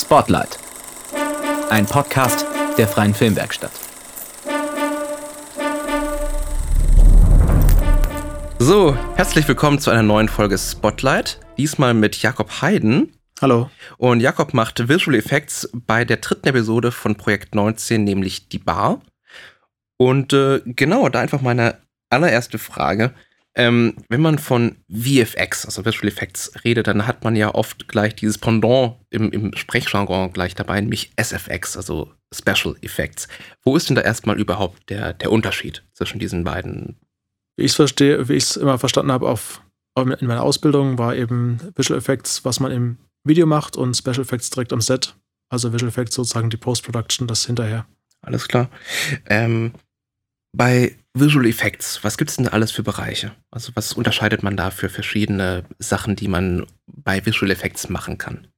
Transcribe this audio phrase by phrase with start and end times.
[0.00, 0.60] Spotlight.
[1.70, 2.46] Ein Podcast
[2.78, 3.72] der Freien Filmwerkstatt.
[8.60, 11.40] So, herzlich willkommen zu einer neuen Folge Spotlight.
[11.56, 13.12] Diesmal mit Jakob Heiden.
[13.40, 13.70] Hallo.
[13.96, 19.00] Und Jakob macht Visual Effects bei der dritten Episode von Projekt 19, nämlich die Bar.
[19.96, 21.78] Und äh, genau, da einfach meine
[22.08, 23.14] allererste Frage.
[23.56, 28.14] Ähm, wenn man von VFX, also Visual Effects, redet, dann hat man ja oft gleich
[28.14, 33.26] dieses Pendant im, im Sprechjargon gleich dabei, nämlich SFX, also Special Effects.
[33.64, 37.00] Wo ist denn da erstmal überhaupt der, der Unterschied zwischen diesen beiden?
[37.56, 39.62] Wie ich es verstehe, wie ich es immer verstanden habe, auf,
[39.96, 44.50] in meiner Ausbildung war eben Visual Effects, was man im Video macht und Special Effects
[44.50, 45.16] direkt am Set.
[45.50, 47.86] Also Visual Effects sozusagen die Post-Production, das hinterher.
[48.20, 48.68] Alles klar.
[49.26, 49.72] Ähm,
[50.56, 53.32] bei Visual Effects, was gibt es denn da alles für Bereiche?
[53.50, 58.48] Also was unterscheidet man da für verschiedene Sachen, die man bei Visual Effects machen kann?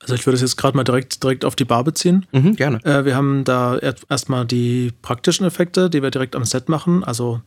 [0.00, 2.26] Also ich würde es jetzt gerade mal direkt, direkt auf die Bar beziehen.
[2.32, 2.84] Mhm, gerne.
[2.84, 7.02] Äh, wir haben da erstmal die praktischen Effekte, die wir direkt am Set machen.
[7.02, 7.40] Also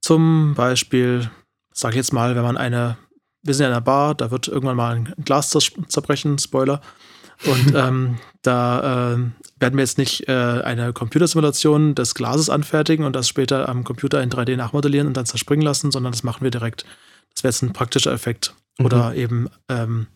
[0.00, 1.30] zum Beispiel,
[1.72, 2.98] sag ich jetzt mal, wenn man eine,
[3.42, 6.80] wir sind in einer Bar, da wird irgendwann mal ein Glas zerbrechen, Spoiler.
[7.46, 9.18] Und ähm, da äh,
[9.60, 14.22] werden wir jetzt nicht äh, eine Computersimulation des Glases anfertigen und das später am Computer
[14.22, 16.84] in 3D nachmodellieren und dann zerspringen lassen, sondern das machen wir direkt.
[17.34, 18.54] Das wäre jetzt ein praktischer Effekt.
[18.78, 18.86] Mhm.
[18.86, 20.06] Oder eben ähm,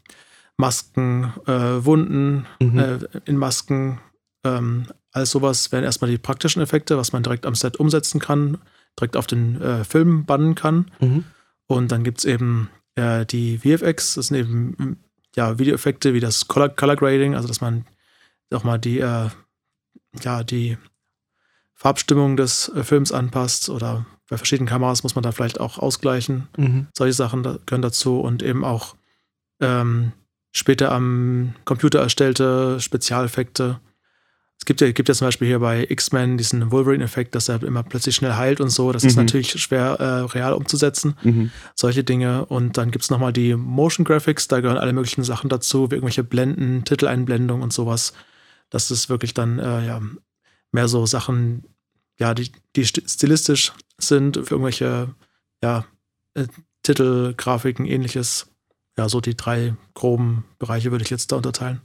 [0.57, 2.79] Masken, äh, Wunden mhm.
[2.79, 4.01] Äh, in Masken,
[4.45, 8.59] ähm, alles sowas wären erstmal die praktischen Effekte, was man direkt am Set umsetzen kann,
[8.99, 10.91] direkt auf den äh, Film bannen kann.
[11.01, 11.25] Mhm.
[11.67, 14.99] Und dann gibt es eben äh, die VFX, das sind eben
[15.37, 17.85] ja, Videoeffekte wie das Color, Color Grading, also dass man
[18.55, 19.29] auch mal die, äh,
[20.23, 20.79] ja, die
[21.75, 26.49] Farbstimmung des äh, Films anpasst oder bei verschiedenen Kameras muss man da vielleicht auch ausgleichen.
[26.57, 26.87] Mhm.
[26.97, 28.95] Solche Sachen da, gehören dazu und eben auch
[29.61, 30.13] ähm,
[30.53, 33.81] später am Computer erstellte Spezialeffekte
[34.63, 37.83] es gibt ja, gibt ja zum Beispiel hier bei X-Men diesen Wolverine-Effekt, dass er immer
[37.83, 38.93] plötzlich schnell heilt und so.
[38.93, 39.09] Das mhm.
[39.09, 41.17] ist natürlich schwer äh, real umzusetzen.
[41.25, 41.51] Mhm.
[41.75, 42.47] Solche Dinge.
[42.47, 45.97] Und dann gibt es nochmal die Motion Graphics, da gehören alle möglichen Sachen dazu, wie
[45.97, 48.13] irgendwelche Blenden, Titeleinblendungen und sowas.
[48.73, 50.01] Das ist wirklich dann äh, ja,
[50.73, 51.65] mehr so Sachen,
[52.19, 55.15] ja, die, die stilistisch sind für irgendwelche
[55.63, 55.85] ja,
[56.33, 56.47] äh,
[56.83, 58.51] Titel, Grafiken, ähnliches.
[58.97, 61.83] Ja, so die drei groben Bereiche würde ich jetzt da unterteilen.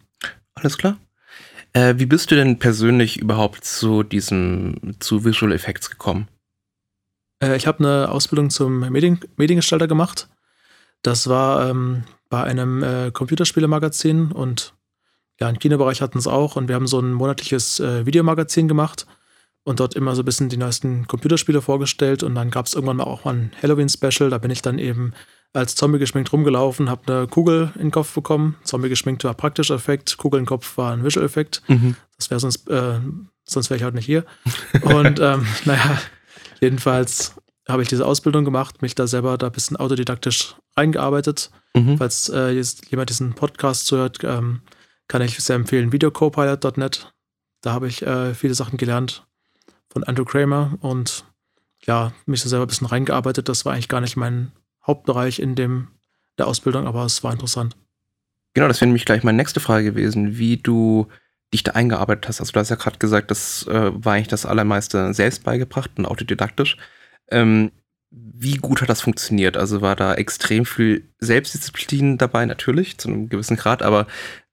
[0.55, 0.97] Alles klar.
[1.73, 6.29] Äh, wie bist du denn persönlich überhaupt zu diesem, zu Visual Effects gekommen?
[7.43, 10.29] Äh, ich habe eine Ausbildung zum Medien, Mediengestalter gemacht.
[11.01, 14.73] Das war ähm, bei einem äh, Computerspielemagazin und
[15.39, 19.05] ja, im Kinobereich hatten es auch und wir haben so ein monatliches äh, Videomagazin gemacht
[19.63, 22.97] und dort immer so ein bisschen die neuesten Computerspiele vorgestellt und dann gab es irgendwann
[22.97, 25.13] mal auch mal ein Halloween-Special, da bin ich dann eben
[25.53, 28.55] als Zombie geschminkt rumgelaufen, habe eine Kugel in den Kopf bekommen.
[28.63, 31.63] Zombie geschminkt war praktischer Effekt, Kugel in den Kopf war ein Visual-Effekt.
[31.67, 31.95] Mhm.
[32.17, 32.99] Das wäre sonst, äh,
[33.45, 34.25] sonst wäre ich heute nicht hier.
[34.81, 35.99] Und ähm, naja,
[36.61, 37.35] jedenfalls
[37.67, 41.51] habe ich diese Ausbildung gemacht, mich da selber da ein bisschen autodidaktisch reingearbeitet.
[41.73, 41.97] Mhm.
[41.97, 44.61] Falls äh, jetzt jemand diesen Podcast zuhört, ähm,
[45.07, 47.13] kann ich sehr empfehlen, videocopilot.net.
[47.61, 49.25] Da habe ich äh, viele Sachen gelernt
[49.89, 51.25] von Andrew Kramer und
[51.85, 53.49] ja, mich da selber ein bisschen reingearbeitet.
[53.49, 54.51] Das war eigentlich gar nicht mein
[54.85, 55.89] Hauptbereich in dem,
[56.37, 57.75] der Ausbildung, aber es war interessant.
[58.53, 61.07] Genau, das wäre nämlich gleich meine nächste Frage gewesen, wie du
[61.53, 62.39] dich da eingearbeitet hast.
[62.39, 66.05] Also du hast ja gerade gesagt, das äh, war eigentlich das Allermeiste selbst beigebracht und
[66.05, 66.77] autodidaktisch.
[67.29, 67.71] Ähm,
[68.09, 69.57] wie gut hat das funktioniert?
[69.57, 74.07] Also war da extrem viel Selbstdisziplin dabei, natürlich, zu einem gewissen Grad, aber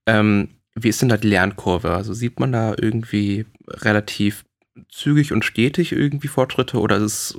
[0.07, 1.93] ähm, wie ist denn da die Lernkurve?
[1.93, 4.45] Also sieht man da irgendwie relativ
[4.89, 7.39] zügig und stetig irgendwie Fortschritte oder es,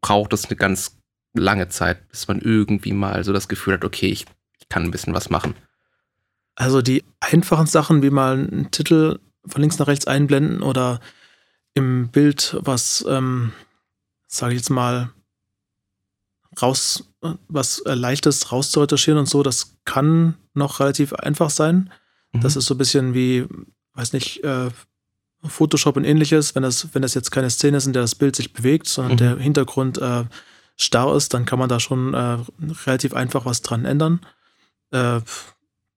[0.00, 0.98] braucht es eine ganz
[1.34, 4.26] lange Zeit, bis man irgendwie mal so das Gefühl hat, okay, ich,
[4.58, 5.54] ich kann ein bisschen was machen.
[6.54, 11.00] Also die einfachen Sachen, wie mal einen Titel von links nach rechts einblenden oder
[11.74, 13.52] im Bild was, ähm,
[14.26, 15.10] sage ich jetzt mal,
[16.60, 17.12] raus,
[17.48, 21.92] was äh, leichtes rauszuretuschieren und so, das kann noch relativ einfach sein.
[22.36, 22.40] Mhm.
[22.40, 23.46] Das ist so ein bisschen wie,
[23.94, 24.70] weiß nicht, äh,
[25.44, 28.34] Photoshop und ähnliches, wenn das, wenn das jetzt keine Szene ist, in der das Bild
[28.34, 29.16] sich bewegt, sondern mhm.
[29.16, 30.24] der Hintergrund äh,
[30.76, 32.38] starr ist, dann kann man da schon äh,
[32.86, 34.20] relativ einfach was dran ändern.
[34.90, 35.20] Äh,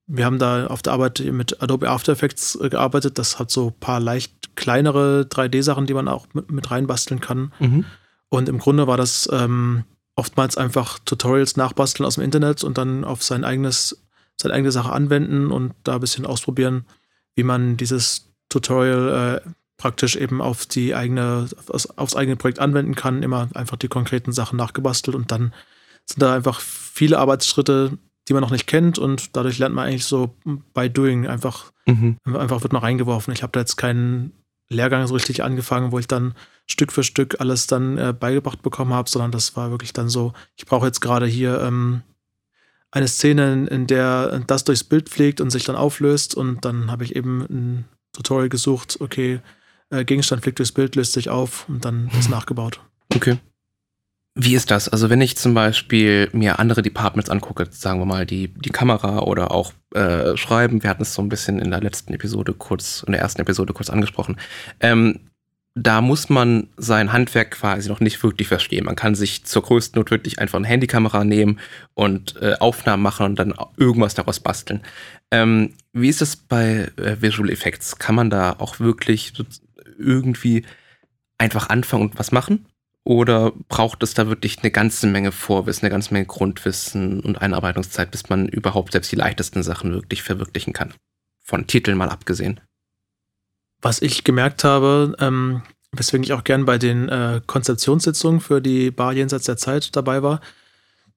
[0.08, 3.20] wir haben da auf der Arbeit mit Adobe After Effects äh, gearbeitet.
[3.20, 7.54] Das hat so ein paar leicht kleinere 3D-Sachen, die man auch mit, mit reinbasteln kann.
[7.60, 7.86] Mhm.
[8.30, 9.84] Und im Grunde war das ähm,
[10.16, 14.02] oftmals einfach Tutorials nachbasteln aus dem Internet und dann auf sein eigenes,
[14.42, 16.86] seine eigene Sache anwenden und da ein bisschen ausprobieren,
[17.36, 23.24] wie man dieses Tutorial äh, praktisch eben auf die eigene, aufs eigene Projekt anwenden kann,
[23.24, 25.54] immer einfach die konkreten Sachen nachgebastelt und dann
[26.06, 27.98] sind da einfach viele Arbeitsschritte,
[28.28, 30.36] die man noch nicht kennt und dadurch lernt man eigentlich so
[30.74, 32.18] by doing einfach, Mhm.
[32.36, 33.34] einfach wird man reingeworfen.
[33.34, 34.32] Ich habe da jetzt keinen
[34.70, 36.36] Lehrgang so richtig angefangen, wo ich dann
[36.68, 40.34] Stück für Stück alles dann äh, beigebracht bekommen habe, sondern das war wirklich dann so,
[40.58, 42.04] ich brauche jetzt gerade hier ähm,
[42.92, 47.04] eine Szene, in, der das durchs Bild fliegt und sich dann auflöst und dann habe
[47.04, 49.40] ich eben ein Tutorial gesucht, okay,
[49.92, 52.80] äh, Gegenstand fliegt durchs Bild, löst sich auf und dann ist nachgebaut.
[53.14, 53.38] Okay.
[54.36, 54.88] Wie ist das?
[54.88, 59.20] Also wenn ich zum Beispiel mir andere Departments angucke, sagen wir mal die, die Kamera
[59.20, 63.04] oder auch äh, Schreiben, wir hatten es so ein bisschen in der letzten Episode kurz,
[63.06, 64.38] in der ersten Episode kurz angesprochen,
[64.80, 65.20] ähm,
[65.82, 68.86] da muss man sein Handwerk quasi noch nicht wirklich verstehen.
[68.86, 71.60] Man kann sich zur größten Not wirklich einfach eine Handykamera nehmen
[71.94, 74.82] und äh, Aufnahmen machen und dann irgendwas daraus basteln.
[75.32, 77.98] Ähm, wie ist das bei äh, Visual Effects?
[77.98, 79.34] Kann man da auch wirklich
[79.98, 80.66] irgendwie
[81.38, 82.66] einfach anfangen und was machen?
[83.06, 88.12] Oder braucht es da wirklich eine ganze Menge Vorwissen, eine ganze Menge Grundwissen und Einarbeitungszeit,
[88.12, 90.94] bis man überhaupt selbst die leichtesten Sachen wirklich verwirklichen kann?
[91.42, 92.60] Von Titeln mal abgesehen.
[93.82, 95.62] Was ich gemerkt habe, ähm,
[95.92, 100.22] weswegen ich auch gern bei den äh, Konzeptionssitzungen für die Bar jenseits der Zeit dabei
[100.22, 100.42] war,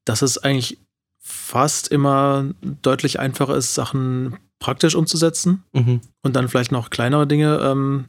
[0.05, 0.79] dass es eigentlich
[1.19, 6.01] fast immer deutlich einfacher ist, Sachen praktisch umzusetzen Mhm.
[6.23, 8.05] und dann vielleicht noch kleinere Dinge ähm,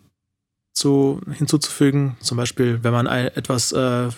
[0.71, 2.15] zu, hinzuzufügen.
[2.21, 4.09] Zum Beispiel, wenn man ein, etwas äh,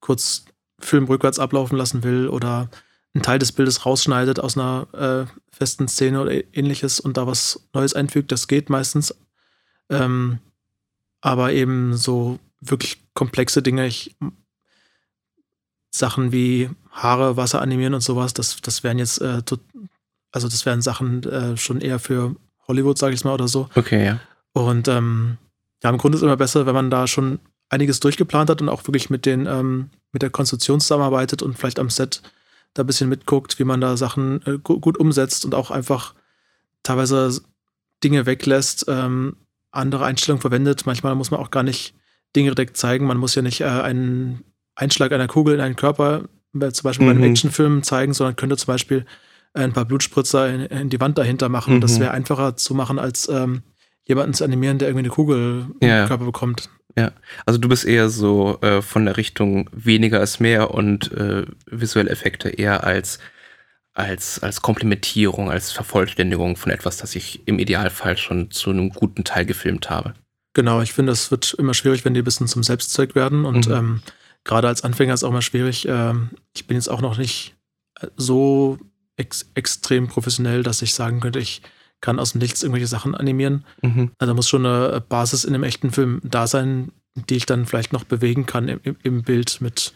[0.00, 0.44] kurz
[0.78, 2.68] Film rückwärts ablaufen lassen will oder
[3.14, 7.68] einen Teil des Bildes rausschneidet aus einer äh, festen Szene oder ähnliches und da was
[7.72, 9.14] Neues einfügt, das geht meistens.
[9.88, 10.38] Ähm,
[11.20, 14.16] aber eben so wirklich komplexe Dinge, ich,
[15.90, 19.42] Sachen wie Haare, Wasser animieren und sowas, das, das wären jetzt, äh,
[20.32, 22.34] also das wären Sachen äh, schon eher für
[22.66, 23.68] Hollywood, sage ich mal, oder so.
[23.74, 24.20] Okay, ja.
[24.52, 25.38] Und ähm,
[25.82, 27.38] ja, im Grunde ist es immer besser, wenn man da schon
[27.68, 31.78] einiges durchgeplant hat und auch wirklich mit den, ähm, mit der Konstruktion zusammenarbeitet und vielleicht
[31.78, 32.22] am Set
[32.74, 36.14] da ein bisschen mitguckt, wie man da Sachen äh, gu gut umsetzt und auch einfach
[36.82, 37.40] teilweise
[38.02, 39.36] Dinge weglässt, ähm,
[39.70, 40.86] andere Einstellungen verwendet.
[40.86, 41.94] Manchmal muss man auch gar nicht
[42.36, 43.06] Dinge direkt zeigen.
[43.06, 44.44] Man muss ja nicht äh, einen
[44.74, 46.24] Einschlag einer Kugel in einen Körper,
[46.60, 47.30] äh, zum Beispiel bei einem Mhm.
[47.30, 49.06] Actionfilm zeigen, sondern könnte zum Beispiel
[49.54, 51.76] ein paar Blutspritzer in, in die Wand dahinter machen.
[51.76, 51.80] Mhm.
[51.80, 53.62] Das wäre einfacher zu machen, als ähm,
[54.04, 56.06] jemanden zu animieren, der irgendwie eine Kugel im Ja.
[56.06, 56.68] Körper bekommt.
[57.46, 62.10] Also du bist eher so äh, von der Richtung weniger ist mehr und äh, visuelle
[62.10, 63.18] Effekte eher als,
[63.92, 69.24] als, als Komplementierung, als Vervollständigung von etwas, das ich im Idealfall schon zu einem guten
[69.24, 70.14] Teil gefilmt habe.
[70.54, 73.44] Genau, ich finde, es wird immer schwierig, wenn die ein bisschen zum Selbstzweck werden.
[73.44, 73.74] Und Mhm.
[73.74, 74.02] ähm,
[74.44, 75.86] gerade als Anfänger ist es auch mal schwierig.
[75.88, 77.54] Ähm, ich bin jetzt auch noch nicht
[78.00, 78.78] äh, so
[79.16, 81.62] ex extrem professionell, dass ich sagen könnte, ich
[82.04, 83.64] kann aus dem Nichts irgendwelche Sachen animieren.
[83.82, 84.10] Mhm.
[84.18, 87.64] Also da muss schon eine Basis in einem echten Film da sein, die ich dann
[87.64, 89.94] vielleicht noch bewegen kann im, im- Bild mit,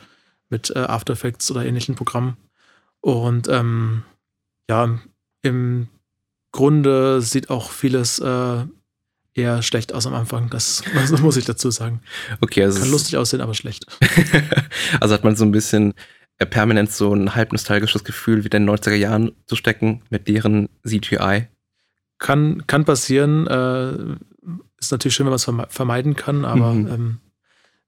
[0.49, 2.37] mit äh, After Effects oder ähnlichen Programmen.
[3.01, 4.05] Und ähm,
[4.71, 4.99] ja,
[5.43, 5.89] im
[6.53, 8.65] Grunde sieht auch vieles äh,
[9.35, 10.49] eher schlecht aus am Anfang.
[10.51, 12.01] Das, das muss ich dazu sagen.
[12.41, 13.87] Okay, also, Kann lustig aussehen, aber schlecht.
[15.01, 15.93] also hat man so ein bisschen
[16.39, 20.27] äh, permanent so ein halb nostalgisches Gefühl, wie in den 90er Jahren zu stecken mit
[20.29, 21.49] deren CGI.
[22.19, 23.47] Kann, kann passieren.
[23.47, 24.17] Äh,
[24.81, 26.87] ist natürlich schön, wenn man es verme vermeiden kann, aber Mhm.
[26.89, 27.19] ähm,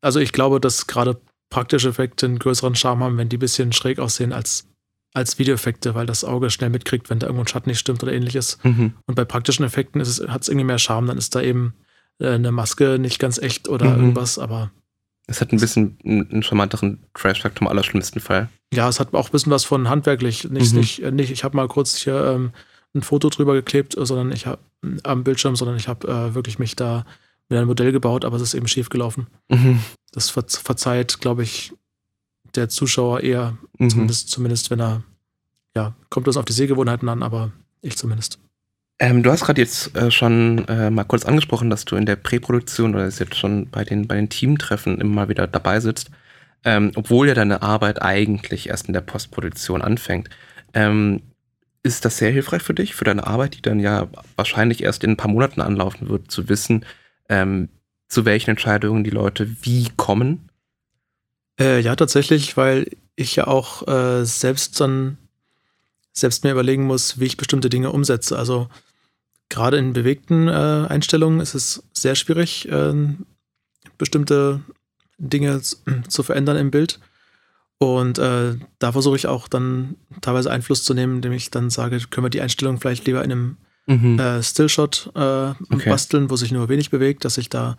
[0.01, 3.73] also ich glaube, dass gerade praktische Effekte einen größeren Charme haben, wenn die ein bisschen
[3.73, 4.67] schräg aussehen als,
[5.15, 8.13] als Videoeffekte, weil das Auge schnell mitkriegt, wenn da irgendwo ein Schatten nicht stimmt oder
[8.13, 8.59] ähnliches.
[8.63, 8.95] Mhm.
[9.07, 11.75] Und bei praktischen Effekten hat es hat's irgendwie mehr Charme, dann ist da eben
[12.21, 14.01] äh, eine Maske nicht ganz echt oder Mhm.
[14.01, 14.71] irgendwas, aber
[15.27, 18.49] Es hat ein bisschen einen, einen charmanteren Trash-Faktor im allerschlimmsten Fall.
[18.73, 20.49] ja, es hat auch ein bisschen was von handwerklich.
[20.51, 20.79] Nicht, Mhm.
[20.81, 22.51] nicht, äh, nicht ich habe mal kurz hier ähm,
[22.95, 24.61] ein Foto drüber geklebt, sondern ich habe
[25.05, 27.05] am Bildschirm, sondern ich habe äh, wirklich mich da
[27.49, 29.27] mit einem Modell gebaut, aber es ist eben schief gelaufen.
[29.49, 29.81] Mhm.
[30.13, 31.73] Das ver verzeiht, glaube ich,
[32.55, 33.91] der Zuschauer eher, Mhm.
[33.91, 35.03] zumindest, zumindest wenn er,
[35.77, 38.39] ja, kommt das auf die Sehgewohnheiten an, aber ich zumindest.
[38.99, 42.17] Ähm, du hast gerade jetzt äh, schon äh, mal kurz angesprochen, dass du in der
[42.17, 46.11] Präproduktion oder jetzt schon bei den, bei den Teamtreffen immer mal wieder dabei sitzt,
[46.65, 50.29] ähm, obwohl ja deine Arbeit eigentlich erst in der Postproduktion anfängt.
[50.75, 51.23] Ähm,
[51.83, 55.13] ist das sehr hilfreich für dich, für deine Arbeit, die dann ja wahrscheinlich erst in
[55.13, 56.85] ein paar Monaten anlaufen wird, zu wissen,
[57.29, 57.69] ähm,
[58.09, 60.49] zu welchen Entscheidungen die Leute wie kommen?
[61.59, 65.17] Äh, ja, tatsächlich, weil ich ja auch äh, selbst dann
[66.13, 68.37] selbst mir überlegen muss, wie ich bestimmte Dinge umsetze.
[68.37, 68.69] Also
[69.49, 72.95] gerade in bewegten äh, Einstellungen ist es sehr schwierig, äh,
[73.97, 74.61] bestimmte
[75.19, 76.99] Dinge zu verändern im Bild.
[77.83, 81.99] Und äh, da versuche ich auch dann teilweise Einfluss zu nehmen, indem ich dann sage,
[82.11, 83.57] können wir die Einstellung vielleicht lieber in einem
[83.87, 84.19] Mhm.
[84.21, 85.89] äh, Stillshot äh, Okay.
[85.89, 87.77] basteln, wo sich nur wenig bewegt, dass ich da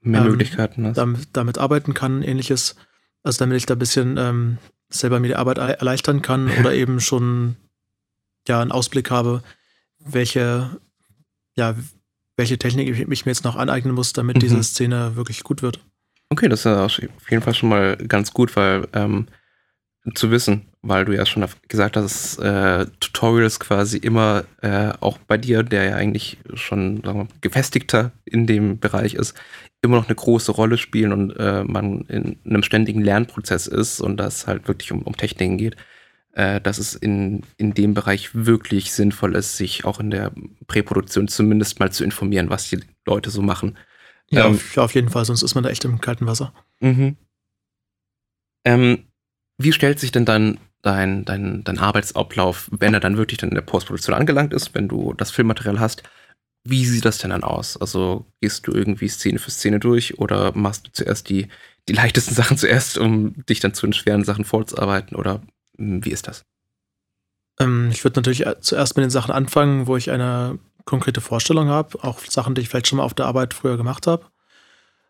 [0.00, 0.96] Mehr ähm, Möglichkeiten hast.
[0.96, 2.74] damit, damit arbeiten kann, ähnliches.
[3.22, 7.00] Also damit ich da ein bisschen ähm, selber mir die Arbeit erleichtern kann oder eben
[7.00, 7.56] schon
[8.48, 9.42] ja einen Ausblick habe,
[10.00, 10.80] welche,
[11.54, 11.76] ja,
[12.36, 14.40] welche Technik ich mir jetzt noch aneignen muss, damit mhm.
[14.40, 15.78] diese Szene wirklich gut wird.
[16.30, 16.98] Okay, das ist auf
[17.30, 19.28] jeden Fall schon mal ganz gut, weil ähm,
[20.14, 25.38] zu wissen, weil du ja schon gesagt hast, äh, Tutorials quasi immer äh, auch bei
[25.38, 29.34] dir, der ja eigentlich schon sagen wir, gefestigter in dem Bereich ist,
[29.80, 34.16] immer noch eine große Rolle spielen und äh, man in einem ständigen Lernprozess ist und
[34.16, 35.76] das halt wirklich um, um Techniken geht,
[36.32, 40.32] äh, dass es in, in dem Bereich wirklich sinnvoll ist, sich auch in der
[40.66, 43.78] Präproduktion zumindest mal zu informieren, was die Leute so machen.
[44.30, 46.52] Ja, ähm, auf, auf jeden Fall, sonst ist man da echt im kalten Wasser.
[46.80, 47.16] Mhm.
[48.64, 49.04] Ähm,
[49.62, 53.54] wie stellt sich denn dann dein, dein, dein Arbeitsablauf, wenn er dann wirklich dann in
[53.54, 56.02] der Postproduktion angelangt ist, wenn du das Filmmaterial hast?
[56.64, 57.76] Wie sieht das denn dann aus?
[57.76, 61.48] Also gehst du irgendwie Szene für Szene durch oder machst du zuerst die,
[61.88, 65.16] die leichtesten Sachen zuerst, um dich dann zu den schweren Sachen vorzuarbeiten?
[65.16, 65.42] Oder
[65.76, 66.44] hm, wie ist das?
[67.58, 71.68] Ähm, ich würde natürlich äh, zuerst mit den Sachen anfangen, wo ich eine konkrete Vorstellung
[71.68, 74.26] habe, auch Sachen, die ich vielleicht schon mal auf der Arbeit früher gemacht habe,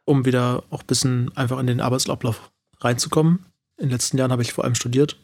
[0.05, 3.47] um wieder auch ein bisschen einfach in den Arbeitsablauf reinzukommen.
[3.77, 5.19] In den letzten Jahren habe ich vor allem studiert.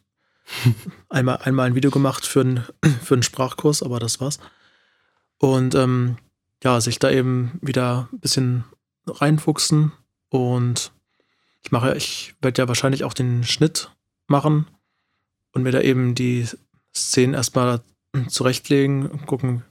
[1.08, 2.64] einmal, einmal ein Video gemacht für, ein,
[3.02, 4.38] für einen Sprachkurs, aber das war's.
[5.38, 6.18] Und ähm,
[6.62, 8.64] ja, sich da eben wieder ein bisschen
[9.06, 9.92] reinfuchsen.
[10.30, 10.92] Und
[11.62, 13.90] ich mache, ich werde ja wahrscheinlich auch den Schnitt
[14.26, 14.66] machen
[15.52, 16.46] und mir da eben die
[16.94, 17.80] Szenen erstmal
[18.28, 19.64] zurechtlegen und gucken.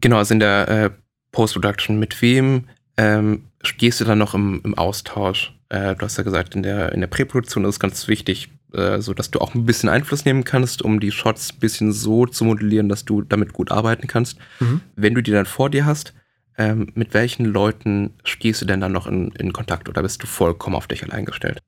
[0.00, 0.90] Genau, also in der äh,
[1.32, 3.44] Post-Production, mit wem ähm,
[3.78, 5.52] gehst du dann noch im, im Austausch?
[5.74, 9.00] Äh, du hast ja gesagt, in der, in der Präproduktion ist es ganz wichtig, äh,
[9.00, 12.26] so dass du auch ein bisschen Einfluss nehmen kannst, um die Shots ein bisschen so
[12.26, 14.38] zu modellieren, dass du damit gut arbeiten kannst.
[14.60, 14.82] Mhm.
[14.94, 16.14] Wenn du die dann vor dir hast,
[16.56, 20.28] ähm, mit welchen Leuten stehst du denn dann noch in, in Kontakt oder bist du
[20.28, 21.58] vollkommen auf dich allein gestellt?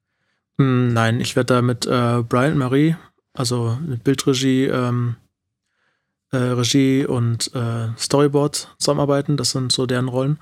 [0.59, 2.95] Hm, nein, ich werde da mit äh, Brian Marie,
[3.35, 5.17] also mit Bildregie, ähm,
[6.31, 9.37] äh, Regie und äh, Storyboard zusammenarbeiten.
[9.37, 10.39] Das sind so deren Rollen.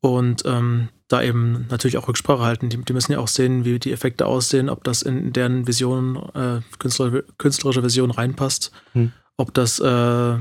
[0.00, 2.68] Und ähm, da eben natürlich auch Rücksprache halten.
[2.68, 6.16] Die, die, müssen ja auch sehen, wie die Effekte aussehen, ob das in deren Vision,
[6.34, 9.12] äh, künstlerische, künstlerische Vision reinpasst, hm.
[9.36, 10.38] ob das äh,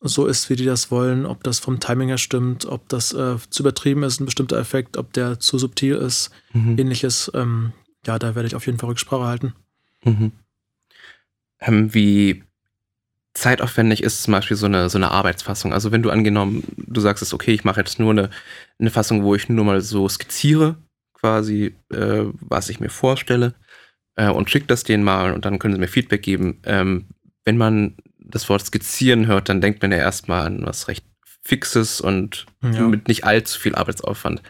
[0.00, 3.36] so ist, wie die das wollen, ob das vom Timing her stimmt, ob das äh,
[3.50, 6.78] zu übertrieben ist, ein bestimmter Effekt, ob der zu subtil ist, mhm.
[6.78, 7.30] ähnliches.
[7.34, 7.72] Ähm,
[8.06, 9.54] ja, da werde ich auf jeden Fall Rücksprache halten.
[10.04, 10.32] Mhm.
[11.60, 12.42] Ähm, wie
[13.34, 15.72] zeitaufwendig ist zum Beispiel so eine, so eine Arbeitsfassung?
[15.72, 18.30] Also wenn du angenommen, du sagst es, okay, ich mache jetzt nur eine,
[18.78, 20.76] eine Fassung, wo ich nur mal so skizziere,
[21.14, 23.54] quasi, äh, was ich mir vorstelle,
[24.16, 26.60] äh, und schicke das denen mal und dann können sie mir Feedback geben.
[26.64, 27.06] Ähm,
[27.44, 31.04] wenn man das Wort skizzieren hört, dann denkt man ja erstmal an was recht
[31.42, 32.86] Fixes und ja.
[32.86, 34.42] mit nicht allzu viel Arbeitsaufwand.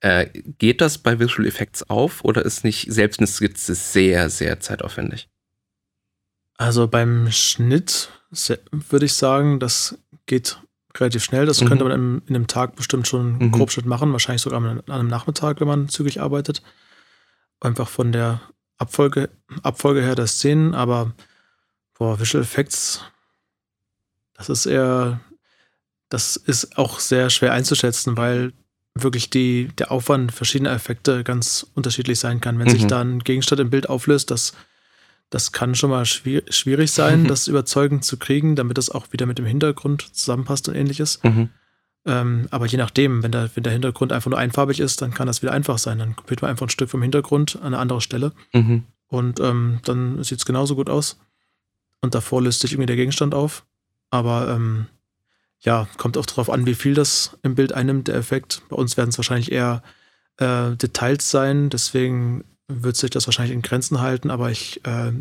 [0.00, 0.26] Äh,
[0.58, 5.28] geht das bei Visual Effects auf oder ist nicht selbst eine Skizze sehr, sehr zeitaufwendig?
[6.56, 10.60] Also beim Schnitt würde ich sagen, das geht
[10.96, 11.46] relativ schnell.
[11.46, 11.68] Das mhm.
[11.68, 13.52] könnte man in, in, einem Tag bestimmt schon einen mhm.
[13.52, 16.62] Grobschnitt machen, wahrscheinlich sogar an einem Nachmittag, wenn man zügig arbeitet.
[17.60, 18.40] Einfach von der
[18.78, 19.28] Abfolge,
[19.62, 21.12] Abfolge her der Szenen, aber
[21.98, 23.04] boah, Visual Effects,
[24.34, 25.20] das ist eher,
[26.08, 28.52] das ist auch sehr schwer einzuschätzen, weil
[28.94, 32.58] wirklich die, der Aufwand verschiedener Effekte ganz unterschiedlich sein kann.
[32.58, 32.72] Wenn mhm.
[32.72, 34.54] sich da ein Gegenstand im Bild auflöst, das,
[35.30, 39.26] das kann schon mal schwier schwierig sein, das überzeugend zu kriegen, damit das auch wieder
[39.26, 41.20] mit dem Hintergrund zusammenpasst und ähnliches.
[41.22, 41.50] Mhm.
[42.04, 45.26] Ähm, aber je nachdem, wenn der, wenn der Hintergrund einfach nur einfarbig ist, dann kann
[45.26, 45.98] das wieder einfach sein.
[45.98, 48.84] Dann kopiert man einfach ein Stück vom Hintergrund an eine andere Stelle mhm.
[49.06, 51.18] und ähm, dann sieht es genauso gut aus.
[52.00, 53.64] Und davor löst sich irgendwie der Gegenstand auf.
[54.10, 54.86] Aber ähm,
[55.60, 58.62] ja, kommt auch darauf an, wie viel das im Bild einnimmt, der Effekt.
[58.68, 59.82] Bei uns werden es wahrscheinlich eher
[60.38, 65.12] äh, Details sein, deswegen wird sich das wahrscheinlich in Grenzen halten, aber ich äh,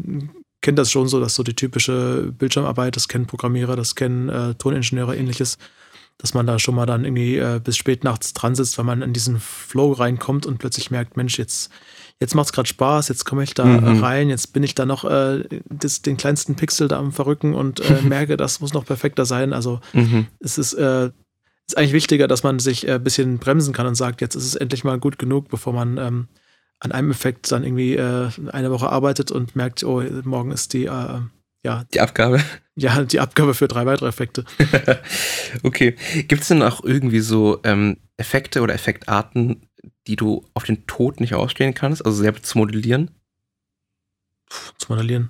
[0.61, 4.55] kenne das schon so, dass so die typische Bildschirmarbeit, das kennen Programmierer, das kennen äh,
[4.55, 5.57] Toningenieure, ähnliches,
[6.17, 9.01] dass man da schon mal dann irgendwie äh, bis spät nachts dran sitzt, weil man
[9.01, 11.71] in diesen Flow reinkommt und plötzlich merkt, Mensch, jetzt
[12.19, 14.03] jetzt macht es gerade Spaß, jetzt komme ich da mhm.
[14.03, 17.79] rein, jetzt bin ich da noch äh, das, den kleinsten Pixel da am Verrücken und
[17.79, 19.53] äh, merke, das muss noch perfekter sein.
[19.53, 20.27] Also mhm.
[20.39, 21.11] es ist, äh,
[21.67, 24.45] ist eigentlich wichtiger, dass man sich ein äh, bisschen bremsen kann und sagt, jetzt ist
[24.45, 26.27] es endlich mal gut genug, bevor man ähm,
[26.79, 30.85] an einem Effekt dann irgendwie äh, eine Woche arbeitet und merkt, oh, morgen ist die
[30.85, 31.19] äh,
[31.63, 31.83] ja.
[31.93, 32.41] Die Abgabe?
[32.75, 34.45] Ja, die Abgabe für drei weitere Effekte.
[35.63, 35.97] okay.
[36.29, 39.67] Gibt es denn auch irgendwie so ähm, Effekte oder Effektarten,
[40.07, 43.11] die du auf den Tod nicht ausstehen kannst, also selber zu modellieren?
[44.49, 45.29] Puh, zu modellieren.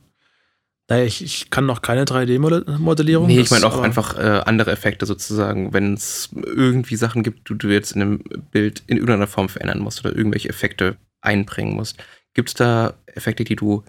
[0.90, 3.26] Naja, ich, ich kann noch keine 3D-Modellierung.
[3.26, 7.58] Nee, ich meine auch einfach äh, andere Effekte sozusagen, wenn es irgendwie Sachen gibt, die
[7.58, 11.98] du jetzt in einem Bild in irgendeiner Form verändern musst oder irgendwelche Effekte einbringen musst.
[12.34, 13.84] Gibt es da Effekte, die du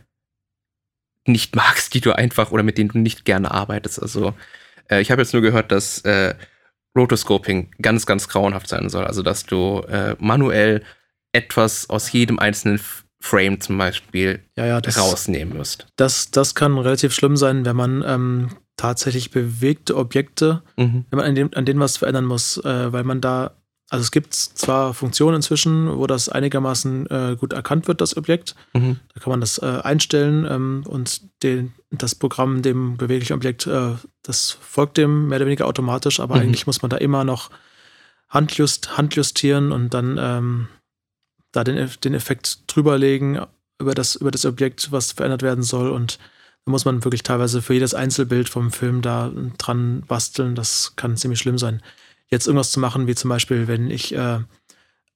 [1.26, 4.00] nicht magst, die du einfach oder mit denen du nicht gerne arbeitest.
[4.00, 4.34] Also
[4.90, 6.34] äh, ich habe jetzt nur gehört, dass äh,
[6.96, 9.04] Rotoscoping ganz, ganz grauenhaft sein soll.
[9.04, 10.82] Also dass du äh, manuell
[11.32, 12.80] etwas aus jedem einzelnen
[13.20, 15.86] Frame zum Beispiel ja, ja, das, rausnehmen musst.
[15.96, 21.04] Das, das kann relativ schlimm sein, wenn man ähm, tatsächlich bewegte Objekte, mhm.
[21.10, 23.59] wenn man an, dem, an denen was verändern muss, äh, weil man da
[23.90, 28.54] also es gibt zwar Funktionen inzwischen, wo das einigermaßen äh, gut erkannt wird, das Objekt.
[28.72, 29.00] Mhm.
[29.12, 33.94] Da kann man das äh, einstellen ähm, und den, das Programm dem beweglichen Objekt, äh,
[34.22, 36.42] das folgt dem mehr oder weniger automatisch, aber mhm.
[36.42, 37.50] eigentlich muss man da immer noch
[38.28, 40.68] handjust, handjustieren und dann ähm,
[41.50, 43.40] da den, den Effekt drüberlegen
[43.80, 45.90] über das, über das Objekt, was verändert werden soll.
[45.90, 46.20] Und
[46.64, 50.54] da muss man wirklich teilweise für jedes Einzelbild vom Film da dran basteln.
[50.54, 51.82] Das kann ziemlich schlimm sein
[52.30, 54.38] jetzt irgendwas zu machen, wie zum Beispiel, wenn ich äh,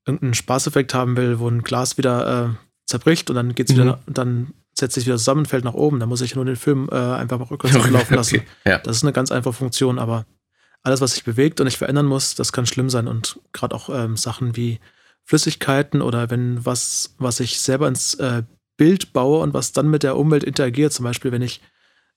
[0.07, 2.55] irgendeinen Spaßeffekt haben will, wo ein Glas wieder äh,
[2.87, 3.77] zerbricht und dann geht's mhm.
[3.79, 6.89] wieder, dann setzt sich wieder zusammen, fällt nach oben, dann muss ich nur den Film
[6.91, 8.37] äh, einfach mal rückwärts laufen lassen.
[8.37, 8.47] Okay.
[8.65, 8.79] Ja.
[8.79, 10.27] Das ist eine ganz einfache Funktion, aber
[10.83, 13.09] alles, was sich bewegt und ich verändern muss, das kann schlimm sein.
[13.09, 14.81] Und gerade auch ähm, Sachen wie
[15.25, 18.43] Flüssigkeiten oder wenn was, was ich selber ins äh,
[18.77, 21.63] Bild baue und was dann mit der Umwelt interagiert, zum Beispiel, wenn ich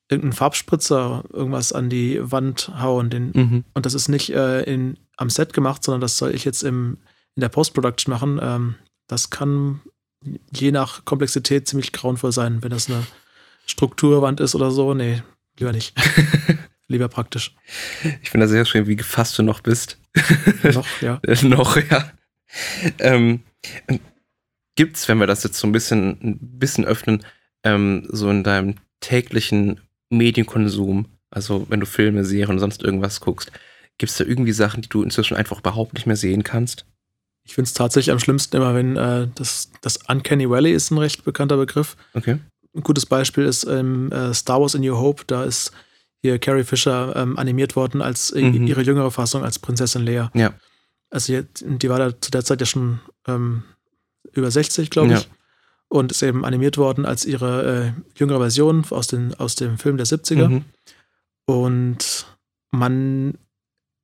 [0.09, 3.09] irgendeinen Farbspritzer irgendwas an die Wand hauen.
[3.09, 3.63] Den, mhm.
[3.73, 6.97] Und das ist nicht äh, in, am Set gemacht, sondern das soll ich jetzt im,
[7.35, 8.39] in der Post-Production machen.
[8.41, 8.75] Ähm,
[9.07, 9.81] das kann
[10.51, 13.05] je nach Komplexität ziemlich grauenvoll sein, wenn das eine
[13.65, 14.93] Strukturwand ist oder so.
[14.93, 15.21] Nee,
[15.59, 15.93] lieber nicht.
[16.87, 17.55] lieber praktisch.
[18.21, 19.99] Ich finde das sehr schön, wie gefasst du noch bist.
[20.63, 21.19] noch, ja.
[21.43, 22.11] noch, ja.
[22.99, 23.43] Ähm,
[24.75, 27.25] gibt's, wenn wir das jetzt so ein bisschen, ein bisschen öffnen,
[27.63, 33.51] ähm, so in deinem täglichen Medienkonsum, also wenn du Filme, Serien und sonst irgendwas guckst,
[33.97, 36.85] gibt es da irgendwie Sachen, die du inzwischen einfach überhaupt nicht mehr sehen kannst?
[37.43, 40.97] Ich finde es tatsächlich am schlimmsten immer, wenn äh, das, das Uncanny Valley ist ein
[40.97, 41.95] recht bekannter Begriff.
[42.13, 42.39] Okay.
[42.75, 45.71] Ein gutes Beispiel ist ähm, äh, Star Wars in New Hope, da ist
[46.21, 48.67] hier Carrie Fisher ähm, animiert worden als äh, mhm.
[48.67, 50.31] ihre jüngere Fassung als Prinzessin Leia.
[50.33, 50.53] Ja.
[51.09, 53.63] Also die, die war da zu der Zeit ja schon ähm,
[54.33, 55.21] über 60, glaube ich.
[55.21, 55.36] Ja
[55.89, 59.97] und ist eben animiert worden als ihre äh, jüngere Version aus, den, aus dem Film
[59.97, 60.49] der 70er.
[60.49, 60.65] Mhm.
[61.45, 62.27] Und
[62.71, 63.35] man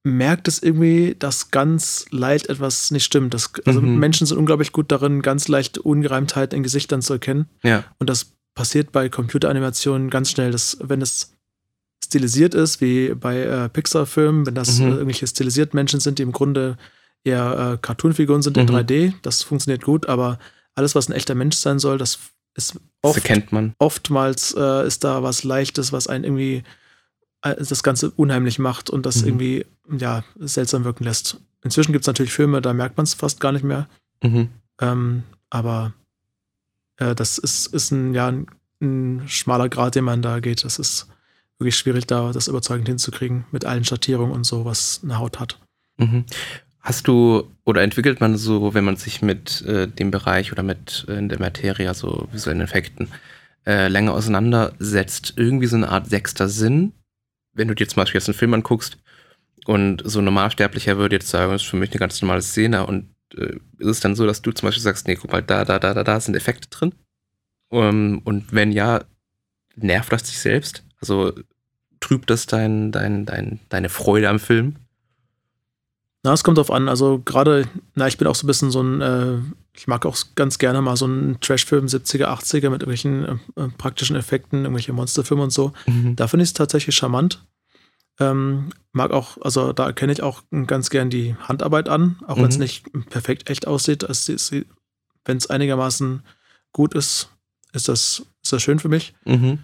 [0.03, 3.33] merkt es irgendwie, dass ganz leicht etwas nicht stimmt.
[3.33, 3.97] Das, also mhm.
[3.97, 7.47] Menschen sind unglaublich gut darin, ganz leicht Ungereimtheit in Gesichtern zu erkennen.
[7.63, 7.85] Ja.
[7.99, 11.33] Und das passiert bei Computeranimationen ganz schnell, dass wenn es
[12.03, 14.85] stilisiert ist, wie bei äh, Pixar-Filmen, wenn das mhm.
[14.85, 16.77] äh, irgendwelche stilisiert Menschen sind, die im Grunde
[17.23, 19.13] eher äh, Cartoon-Figuren sind in 3D, mhm.
[19.21, 20.37] das funktioniert gut, aber
[20.75, 22.19] alles, was ein echter Mensch sein soll, das
[22.55, 23.73] ist oft, das erkennt man.
[23.79, 26.63] oftmals äh, ist da was Leichtes, was einen irgendwie
[27.41, 29.27] äh, das Ganze unheimlich macht und das mhm.
[29.27, 29.65] irgendwie
[29.97, 31.37] ja seltsam wirken lässt.
[31.63, 33.87] Inzwischen gibt es natürlich Filme, da merkt man es fast gar nicht mehr.
[34.21, 34.49] Mhm.
[34.81, 35.93] Ähm, aber
[36.97, 38.47] äh, das ist, ist ein, ja, ein,
[38.81, 40.63] ein, schmaler Grad, den man da geht.
[40.63, 41.07] Das ist
[41.57, 45.59] wirklich schwierig, da das überzeugend hinzukriegen mit allen Schattierungen und so, was eine Haut hat.
[45.97, 46.25] Mhm.
[46.83, 51.05] Hast du oder entwickelt man so, wenn man sich mit äh, dem Bereich oder mit
[51.07, 53.07] äh, der Materie, also visuellen Effekten,
[53.65, 56.91] äh, länger auseinandersetzt, irgendwie so eine Art sechster Sinn?
[57.53, 58.97] Wenn du dir zum Beispiel jetzt einen Film anguckst
[59.65, 62.85] und so ein Normalsterblicher würde jetzt sagen, das ist für mich eine ganz normale Szene
[62.85, 65.63] und äh, ist es dann so, dass du zum Beispiel sagst, nee, guck mal, da,
[65.63, 66.93] da, da, da, da sind Effekte drin?
[67.69, 69.05] Um, und wenn ja,
[69.77, 70.83] nervt das dich selbst?
[70.99, 71.33] Also
[72.01, 74.75] trübt das dein, dein, dein, deine Freude am Film?
[76.23, 76.87] Na, es kommt drauf an.
[76.87, 79.37] Also gerade, na, ich bin auch so ein bisschen so ein, äh,
[79.75, 84.15] ich mag auch ganz gerne mal so einen Trashfilm 70er, 80er mit irgendwelchen äh, praktischen
[84.15, 85.73] Effekten, irgendwelche Monsterfilme und so.
[85.85, 86.15] Mhm.
[86.15, 87.45] Da finde ich es tatsächlich charmant.
[88.19, 92.43] Ähm, mag auch, also da erkenne ich auch ganz gern die Handarbeit an, auch mhm.
[92.43, 94.05] wenn es nicht perfekt echt aussieht.
[95.25, 96.21] Wenn es einigermaßen
[96.71, 97.29] gut ist,
[97.73, 99.13] ist das, ist das schön für mich.
[99.25, 99.59] Mhm.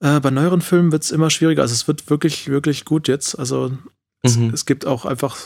[0.00, 1.62] Äh, bei neueren Filmen wird es immer schwieriger.
[1.62, 3.38] Also es wird wirklich, wirklich gut jetzt.
[3.38, 3.72] Also
[4.22, 4.50] es, mhm.
[4.50, 5.36] es, gibt auch einfach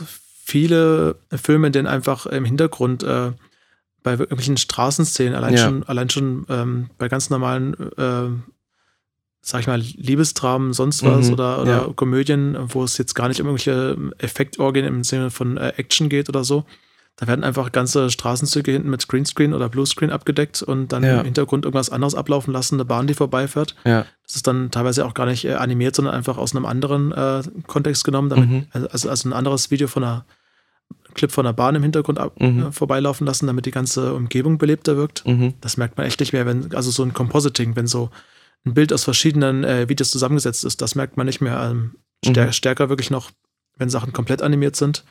[0.43, 3.33] viele Filme, denen einfach im Hintergrund äh,
[4.03, 5.65] bei irgendwelchen Straßenszenen, allein ja.
[5.65, 8.31] schon, allein schon ähm, bei ganz normalen, äh,
[9.43, 11.33] sag ich mal, Liebesdramen, sonst was mhm.
[11.35, 11.93] oder, oder ja.
[11.95, 16.29] Komödien, wo es jetzt gar nicht um irgendwelche Effektorgien im Sinne von äh, Action geht
[16.29, 16.65] oder so,
[17.21, 21.19] da werden einfach ganze Straßenzüge hinten mit Greenscreen oder Bluescreen abgedeckt und dann ja.
[21.19, 23.77] im Hintergrund irgendwas anderes ablaufen lassen, eine Bahn, die vorbeifährt.
[23.85, 24.07] Ja.
[24.27, 27.43] Das ist dann teilweise auch gar nicht äh, animiert, sondern einfach aus einem anderen äh,
[27.67, 28.67] Kontext genommen, damit, mhm.
[28.73, 30.25] also, also ein anderes Video von einer
[31.13, 32.69] Clip von einer Bahn im Hintergrund ab, mhm.
[32.69, 35.27] äh, vorbeilaufen lassen, damit die ganze Umgebung belebter wirkt.
[35.27, 35.53] Mhm.
[35.61, 38.09] Das merkt man echt nicht mehr, wenn, also so ein Compositing, wenn so
[38.65, 41.71] ein Bild aus verschiedenen äh, Videos zusammengesetzt ist, das merkt man nicht mehr.
[41.71, 42.53] Ähm, stär mhm.
[42.53, 43.31] Stärker wirklich noch,
[43.77, 45.05] wenn Sachen komplett animiert sind.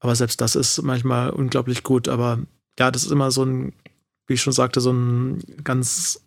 [0.00, 2.08] Aber selbst das ist manchmal unglaublich gut.
[2.08, 2.38] Aber
[2.78, 3.72] ja, das ist immer so ein,
[4.26, 6.22] wie ich schon sagte, so ein ganz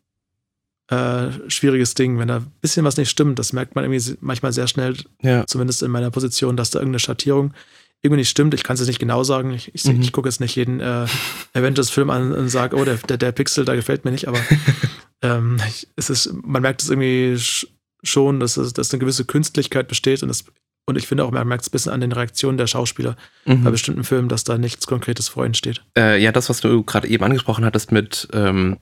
[0.89, 2.19] äh, schwieriges Ding.
[2.19, 5.45] Wenn da ein bisschen was nicht stimmt, das merkt man irgendwie manchmal sehr schnell, Ja.
[5.47, 7.53] zumindest in meiner Position, dass da irgendeine Schattierung
[8.01, 8.53] irgendwie nicht stimmt.
[8.55, 9.51] Ich kann es jetzt nicht genau sagen.
[9.53, 10.01] Ich, ich, Mhm.
[10.01, 11.05] ich gucke jetzt nicht jeden äh,
[11.53, 14.39] Avengers-Film an und sage, oh, der, der, der Pixel, da gefällt mir nicht, aber
[15.21, 15.57] ähm,
[15.95, 17.67] es ist, man merkt es irgendwie sch-
[18.03, 20.43] schon, dass, es, dass eine gewisse Künstlichkeit besteht und, das,
[20.85, 23.15] und ich finde auch, man merkt es ein bisschen an den Reaktionen der Schauspieler
[23.45, 23.63] bei Mhm.
[23.71, 25.83] bestimmten Filmen, dass da nichts Konkretes vor ihnen steht.
[25.97, 28.77] Äh, ja, das, was du gerade eben angesprochen hattest mit ähm,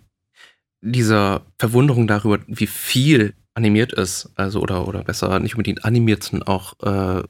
[0.81, 6.47] dieser Verwunderung darüber, wie viel animiert ist, also oder, oder besser nicht unbedingt animiert, sondern
[6.47, 7.23] auch äh,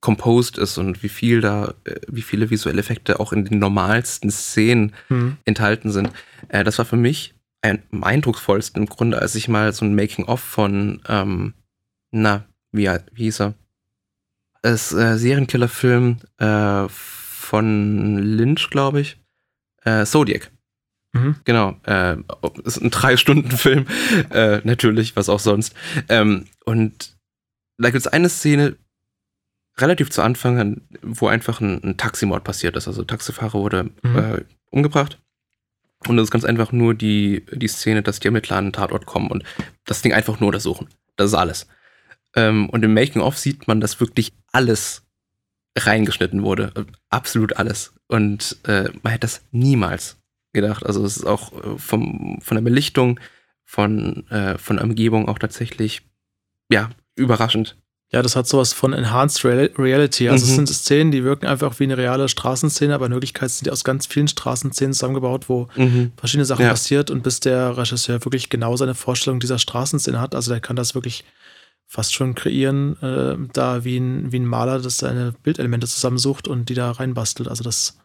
[0.00, 4.30] composed ist und wie viel da, äh, wie viele visuelle Effekte auch in den normalsten
[4.30, 5.36] Szenen Hm.
[5.44, 6.10] enthalten sind.
[6.48, 9.94] Äh, das war für mich ein, am eindrucksvollsten im Grunde, als ich mal so ein
[9.94, 11.54] Making-of von, ähm,
[12.10, 13.54] na, wie, wie hieß er?
[14.62, 19.18] Es äh, Serienkiller-Film äh, von Lynch, glaube ich.
[19.84, 20.50] Äh, Zodiac.
[21.12, 21.36] Mhm.
[21.44, 21.76] Genau.
[21.86, 22.16] Äh,
[22.64, 23.86] ist ein Drei-Stunden-Film.
[24.30, 25.74] Äh, natürlich, was auch sonst.
[26.08, 27.16] Ähm, und
[27.78, 28.76] da gibt es eine Szene,
[29.78, 32.86] relativ zu Anfang, wo einfach ein, ein Taximord passiert ist.
[32.86, 34.16] Also, Taxifahrer wurde Mhm.
[34.18, 35.18] äh, umgebracht.
[36.06, 39.04] Und das ist ganz einfach nur die, die Szene, dass die Ermittler an den Tatort
[39.06, 39.42] kommen und
[39.84, 40.88] das Ding einfach nur untersuchen.
[41.16, 41.66] Das ist alles.
[42.36, 45.02] Ähm, und im Making-of sieht man, dass wirklich alles
[45.76, 46.72] reingeschnitten wurde.
[46.76, 47.92] Äh, Absolut alles.
[48.08, 50.16] Und äh, man hätte das niemals
[50.52, 50.84] gedacht.
[50.84, 53.20] Also es ist auch äh, vom, von der Belichtung,
[53.64, 56.02] von, äh, von der Umgebung auch tatsächlich,
[56.70, 57.76] ja, überraschend.
[58.12, 60.28] Ja, das hat sowas von Enhanced Real Reality.
[60.28, 60.66] Also es Mhm.
[60.66, 63.84] sind Szenen, die wirken einfach wie eine reale Straßenszene, aber in Wirklichkeit sind die aus
[63.84, 65.68] ganz vielen Straßenszenen zusammengebaut, wo
[66.16, 66.70] verschiedene Sachen Ja.
[66.70, 70.74] passiert und bis der Regisseur wirklich genau seine Vorstellung dieser Straßenszene hat, also der kann
[70.74, 71.24] das wirklich
[71.92, 76.68] fast schon kreieren, äh, da wie ein, wie ein Maler, das seine Bildelemente zusammensucht und
[76.68, 77.48] die da reinbastelt.
[77.48, 77.98] Also das,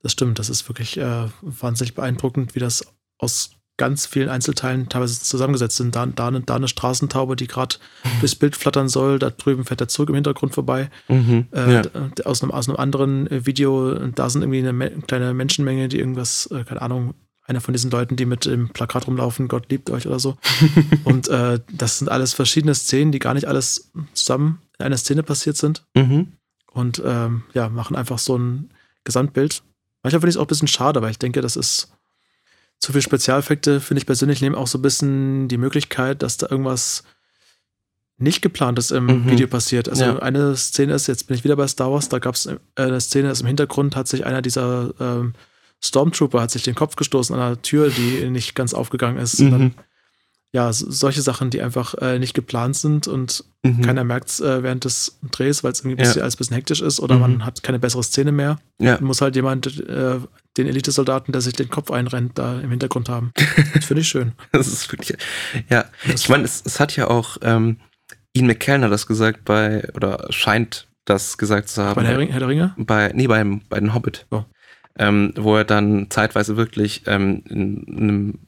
[0.00, 2.86] das stimmt, das ist wirklich äh, wahnsinnig beeindruckend, wie das
[3.18, 5.96] aus ganz vielen Einzelteilen teilweise zusammengesetzt sind.
[5.96, 7.76] Da, da, eine- da eine Straßentaube, die gerade
[8.20, 10.88] durchs Bild flattern soll, da drüben fährt der Zug im Hintergrund vorbei.
[11.08, 11.48] Mhm.
[11.52, 11.82] Äh, ja.
[11.82, 15.88] d- aus, einem, aus einem anderen äh, Video, da sind irgendwie eine me kleine Menschenmenge,
[15.88, 17.14] die irgendwas, äh, keine Ahnung,
[17.46, 20.36] einer von diesen Leuten, die mit dem Plakat rumlaufen, Gott liebt euch oder so.
[21.04, 25.22] Und äh, das sind alles verschiedene Szenen, die gar nicht alles zusammen in einer Szene
[25.22, 25.84] passiert sind.
[25.94, 26.32] Mhm.
[26.72, 28.70] Und ähm, ja, machen einfach so ein
[29.04, 29.62] Gesamtbild.
[30.02, 31.92] Manchmal finde ich es auch ein bisschen schade, weil ich denke, das ist
[32.78, 36.48] zu viel Spezialeffekte, finde ich persönlich, nehmen auch so ein bisschen die Möglichkeit, dass da
[36.50, 37.04] irgendwas
[38.18, 39.30] nicht geplant ist im Mhm.
[39.30, 39.88] Video passiert.
[39.88, 40.18] Also Ja.
[40.18, 43.28] eine Szene ist, jetzt bin ich wieder bei Star Wars, da gab es eine Szene,
[43.28, 45.34] dass im Hintergrund hat sich einer dieser ähm,
[45.86, 49.40] Stormtrooper hat sich den Kopf gestoßen an einer Tür, die nicht ganz aufgegangen ist.
[49.40, 49.74] Und dann, Mhm.
[50.52, 53.82] ja, so- solche Sachen, die einfach äh, nicht geplant sind und Mhm.
[53.82, 56.06] keiner merkt es äh, während des Drehs, weil es irgendwie Ja.
[56.08, 57.20] bisschen, alles ein bisschen hektisch ist oder Mhm.
[57.20, 58.58] man hat keine bessere Szene mehr.
[58.80, 58.98] Ja.
[59.00, 60.18] Muss halt jemand äh,
[60.56, 63.32] den Elitesoldaten, der sich den Kopf einrennt, da im Hintergrund haben.
[63.74, 64.32] Das finde ich schön.
[64.52, 65.18] Das ist wirklich,
[65.68, 65.84] ja.
[66.06, 67.78] Das- Ich meine, es, es hat ja auch, ähm,
[68.32, 71.94] Ian McKellen hat das gesagt bei, oder scheint das gesagt zu haben.
[71.96, 72.74] Bei Herr, Herr der Ringe?
[72.76, 74.26] bei, nee, beim, bei den Hobbit.
[74.30, 74.44] Oh.
[74.98, 78.38] Ähm, wo er dann zeitweise wirklich ähm, in einem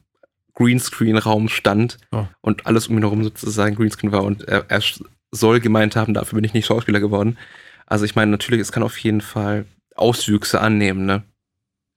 [0.55, 2.25] Greenscreen-Raum stand Oh.
[2.41, 4.81] und alles um ihn herum sozusagen Greenscreen war und er, er
[5.31, 7.37] soll gemeint haben, dafür bin ich nicht Schauspieler geworden.
[7.85, 11.23] Also ich meine, natürlich, es kann auf jeden Fall Auswüchse annehmen, ne?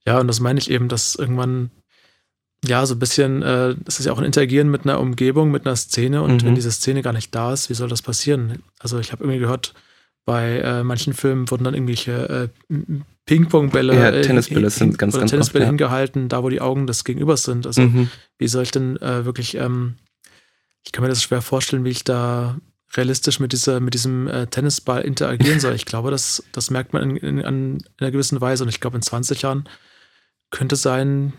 [0.05, 1.71] Ja, und das meine ich eben, dass irgendwann,
[2.65, 5.65] ja, so ein bisschen, äh, das ist ja auch ein Interagieren mit einer Umgebung, mit
[5.65, 6.47] einer Szene und Mhm.
[6.47, 8.61] wenn diese Szene gar nicht da ist, wie soll das passieren?
[8.79, 9.73] Also ich habe irgendwie gehört,
[10.25, 12.75] bei äh, manchen Filmen wurden dann irgendwelche äh,
[13.25, 15.71] Ping-Pong-Bälle, Ja, äh, Tennisbälle sind ganz, ganz Tennisbälle oft, ja.
[15.71, 17.65] hingehalten, da wo die Augen des Gegenübers sind.
[17.67, 18.09] Also Mhm.
[18.37, 19.95] wie soll ich denn äh, wirklich, ähm,
[20.85, 22.57] ich kann mir das schwer vorstellen, wie ich da
[22.95, 25.73] realistisch mit, dieser, mit diesem äh, Tennisball interagieren soll.
[25.73, 28.97] Ich glaube, das, das merkt man in, in, in einer gewissen Weise und ich glaube,
[28.97, 29.67] in 20 Jahren
[30.51, 31.33] könnte sein,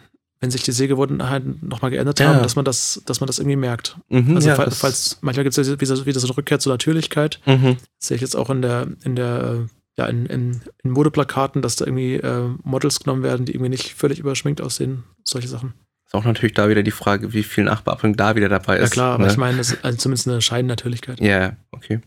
[0.44, 2.28] wenn sich die Sehgewohnheiten nochmal geändert Ja.
[2.34, 3.96] haben, dass man das, dass man das irgendwie merkt.
[4.10, 6.58] Mhm, Also ja, fa- das- falls, manchmal gibt es ja wieder, wieder so eine Rückkehr
[6.60, 7.40] zur Natürlichkeit.
[7.46, 7.76] Mhm.
[7.98, 11.62] Das sehe ich jetzt auch in der, in der, äh, ja, in, in, in Modeplakaten,
[11.62, 15.04] dass da irgendwie äh, Models genommen werden, die irgendwie nicht völlig überschminkt aussehen.
[15.24, 15.72] Solche Sachen.
[16.06, 18.90] Ist auch natürlich da wieder die Frage, wie viel Nachbearbeitung da wieder dabei ist.
[18.90, 19.30] Ja klar, aber ne?
[19.32, 21.20] ich meine, das ist also zumindest eine Scheinnatürlichkeit.
[21.20, 22.00] Ja, okay.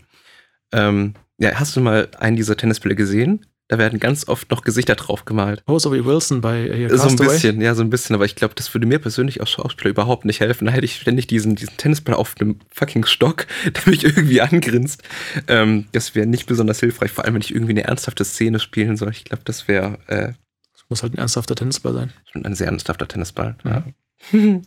[0.71, 3.45] Ähm, ja, hast du mal einen dieser Tennisbälle gesehen?
[3.69, 5.61] Da werden ganz oft noch Gesichter drauf gemalt.
[5.67, 8.35] Oh, so wie Wilson bei äh, So ein bisschen, ja, so ein bisschen, aber ich
[8.35, 10.65] glaube, das würde mir persönlich als Schauspieler überhaupt nicht helfen.
[10.65, 15.03] Da hätte ich ständig diesen, diesen Tennisball auf einem fucking Stock, der mich irgendwie angrinst.
[15.49, 18.95] Ähm, das wäre nicht besonders hilfreich, vor allem wenn ich irgendwie eine ernsthafte Szene spielen
[18.95, 19.11] soll.
[19.11, 20.31] Ich glaube, das wäre äh,
[20.71, 22.13] Das muss halt ein ernsthafter Tennisball sein.
[22.33, 23.57] ein sehr ernsthafter Tennisball.
[23.65, 23.83] Ja.
[24.31, 24.63] Und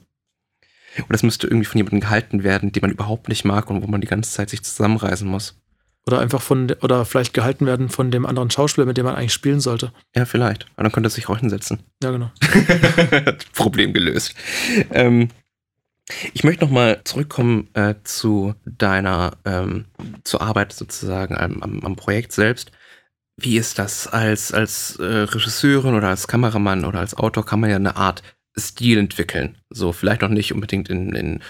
[1.09, 4.03] das müsste irgendwie von jemandem gehalten werden, den man überhaupt nicht mag und wo man
[4.03, 5.60] die ganze Zeit sich zusammenreißen muss.
[6.07, 9.15] Oder einfach von, de- oder vielleicht gehalten werden von dem anderen Schauspieler, mit dem man
[9.15, 9.93] eigentlich spielen sollte.
[10.17, 10.65] Ja, vielleicht.
[10.75, 11.81] Aber dann könnte er sich auch hinsetzen.
[12.03, 12.31] Ja, genau.
[13.55, 14.35] Problem gelöst.
[14.91, 15.29] Ähm,
[16.33, 19.85] Ich möchte nochmal zurückkommen äh, zu deiner, ähm,
[20.25, 22.73] zur Arbeit sozusagen am, am, am, Projekt selbst.
[23.37, 27.71] Wie ist das als, als äh, Regisseurin oder als Kameramann oder als Autor kann man
[27.71, 28.23] ja eine Art
[28.59, 29.57] Stil entwickeln.
[29.71, 31.43] So, vielleicht noch nicht unbedingt in, in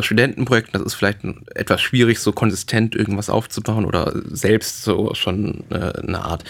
[0.00, 1.20] Studentenprojekten, das ist vielleicht
[1.54, 6.44] etwas schwierig, so konsistent irgendwas aufzubauen oder selbst so schon äh, eine Art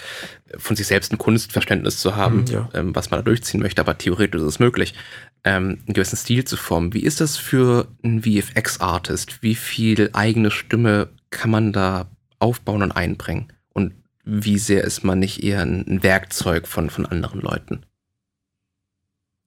[0.59, 2.69] von sich selbst ein Kunstverständnis zu haben, mhm, ja.
[2.75, 4.95] ähm, was man da durchziehen möchte, aber theoretisch ist es möglich,
[5.43, 6.95] ähm, einen gewissen Stil zu formen.
[6.95, 9.43] Wie ist das für einen VFX-Artist?
[9.43, 12.07] Wie viel eigene Stimme kann man da
[12.39, 13.53] aufbauen und einbringen?
[13.73, 13.93] Und
[14.25, 17.83] wie sehr ist man nicht eher ein Werkzeug von, von anderen Leuten?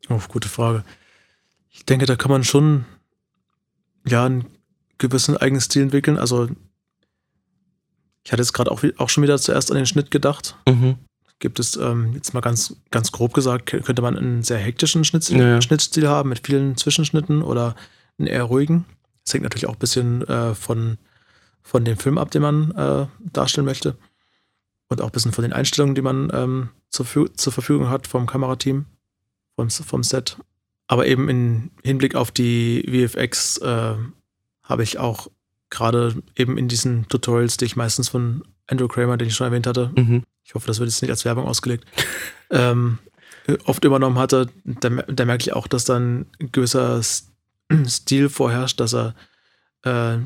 [0.09, 0.83] Oh, gute Frage.
[1.71, 2.85] Ich denke, da kann man schon
[4.07, 4.45] ja einen
[4.97, 6.17] gewissen eigenen Stil entwickeln.
[6.17, 6.49] Also
[8.23, 10.55] ich hatte jetzt gerade auch, auch schon wieder zuerst an den Schnitt gedacht.
[10.67, 10.95] Mhm.
[11.39, 15.37] Gibt es, ähm, jetzt mal ganz, ganz grob gesagt, könnte man einen sehr hektischen Schnittstil,
[15.37, 15.61] ja.
[15.61, 17.75] Schnittstil haben mit vielen Zwischenschnitten oder
[18.17, 18.85] einen eher ruhigen.
[19.23, 20.97] Das hängt natürlich auch ein bisschen äh, von,
[21.61, 23.97] von dem Film ab, den man äh, darstellen möchte.
[24.87, 28.27] Und auch ein bisschen von den Einstellungen, die man ähm, zur, zur Verfügung hat vom
[28.27, 28.85] Kamerateam
[29.55, 30.37] vom, vom Set.
[30.87, 33.95] Aber eben im Hinblick auf die VFX äh,
[34.63, 35.29] habe ich auch
[35.69, 39.67] gerade eben in diesen Tutorials, die ich meistens von Andrew Kramer, den ich schon erwähnt
[39.67, 40.23] hatte, mhm.
[40.43, 41.85] ich hoffe, das wird jetzt nicht als Werbung ausgelegt,
[42.51, 42.99] ähm,
[43.65, 47.01] oft übernommen hatte, da, da, merke ich auch, dass dann ein gewisser
[47.87, 49.15] Stil vorherrscht, dass er
[49.83, 50.17] äh,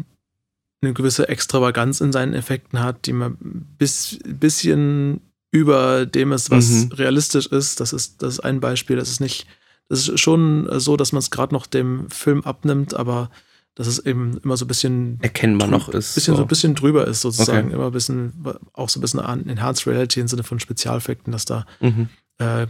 [0.82, 6.70] eine gewisse Extravaganz in seinen Effekten hat, die man bis bisschen über dem ist, was
[6.70, 6.92] mhm.
[6.94, 7.80] realistisch ist.
[7.80, 8.96] Das ist, das ist ein Beispiel.
[8.96, 9.48] Das ist nicht,
[9.90, 13.30] das ist schon so, dass man es gerade noch dem Film abnimmt, aber
[13.76, 16.14] dass es eben immer so ein bisschen erkennbar noch ist.
[16.14, 16.40] Bisschen so.
[16.40, 17.68] so ein bisschen drüber ist, sozusagen.
[17.68, 17.76] Okay.
[17.76, 18.34] Immer ein bisschen,
[18.74, 22.10] auch so ein bisschen an Enhanced Reality im Sinne von Spezialeffekten, dass da mhm.
[22.40, 22.68] äh,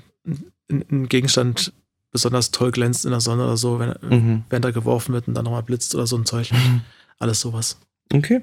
[0.70, 1.74] ein, ein, Gegenstand
[2.12, 4.44] besonders toll glänzt in der Sonne oder so, wenn, mhm.
[4.50, 6.52] während er geworfen wird und dann nochmal blitzt oder so ein Zeug.
[6.52, 6.82] Mhm.
[7.18, 7.80] Alles sowas.
[8.14, 8.42] Okay.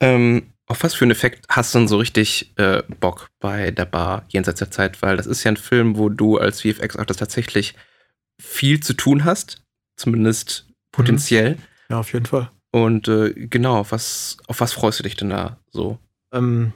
[0.00, 3.84] Ähm, auf was für einen Effekt hast du denn so richtig äh, Bock bei der
[3.84, 5.00] Bar jenseits der Zeit?
[5.00, 7.74] Weil das ist ja ein Film, wo du als VFX-Artist tatsächlich
[8.40, 9.62] viel zu tun hast,
[9.96, 11.54] zumindest potenziell.
[11.54, 11.62] Mhm.
[11.90, 12.50] Ja, auf jeden Fall.
[12.72, 15.98] Und äh, genau, auf was, auf was freust du dich denn da so?
[16.32, 16.72] Ähm,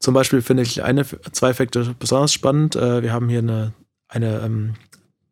[0.00, 2.74] zum Beispiel finde ich eine, zwei Effekte besonders spannend.
[2.74, 3.72] Äh, wir haben hier eine,
[4.08, 4.74] eine ähm,